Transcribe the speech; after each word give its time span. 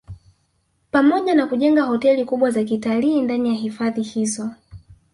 Pamoja 0.91 1.35
na 1.35 1.47
kujenga 1.47 1.83
hoteli 1.83 2.25
kubwa 2.25 2.51
za 2.51 2.63
kitalii 2.63 3.21
ndani 3.21 3.49
ya 3.49 3.55
hifadhi 3.55 4.01
hizo 4.01 4.51